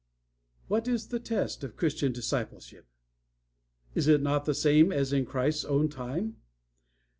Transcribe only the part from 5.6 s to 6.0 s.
own